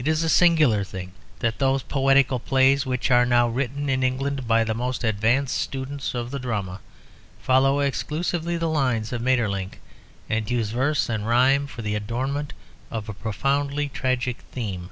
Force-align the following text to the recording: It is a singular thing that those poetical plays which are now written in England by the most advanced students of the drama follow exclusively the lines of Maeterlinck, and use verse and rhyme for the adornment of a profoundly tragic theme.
It 0.00 0.08
is 0.08 0.24
a 0.24 0.28
singular 0.28 0.82
thing 0.82 1.12
that 1.38 1.60
those 1.60 1.84
poetical 1.84 2.40
plays 2.40 2.84
which 2.84 3.08
are 3.12 3.24
now 3.24 3.46
written 3.48 3.88
in 3.88 4.02
England 4.02 4.48
by 4.48 4.64
the 4.64 4.74
most 4.74 5.04
advanced 5.04 5.56
students 5.58 6.12
of 6.12 6.32
the 6.32 6.40
drama 6.40 6.80
follow 7.40 7.78
exclusively 7.78 8.56
the 8.56 8.66
lines 8.68 9.12
of 9.12 9.22
Maeterlinck, 9.22 9.78
and 10.28 10.50
use 10.50 10.70
verse 10.70 11.08
and 11.08 11.24
rhyme 11.24 11.68
for 11.68 11.82
the 11.82 11.94
adornment 11.94 12.52
of 12.90 13.08
a 13.08 13.14
profoundly 13.14 13.88
tragic 13.88 14.40
theme. 14.50 14.90